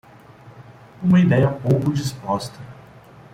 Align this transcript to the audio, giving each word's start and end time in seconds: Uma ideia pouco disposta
Uma 1.03 1.19
ideia 1.19 1.47
pouco 1.47 1.93
disposta 1.93 2.59